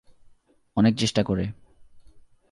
[0.77, 1.45] অনেক চেষ্টা করে।